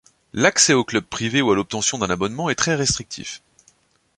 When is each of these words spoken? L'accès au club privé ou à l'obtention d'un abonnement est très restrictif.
L'accès 0.33 0.73
au 0.73 0.83
club 0.83 1.03
privé 1.03 1.43
ou 1.43 1.51
à 1.51 1.55
l'obtention 1.55 1.99
d'un 1.99 2.09
abonnement 2.09 2.49
est 2.49 2.55
très 2.55 2.73
restrictif. 2.73 3.43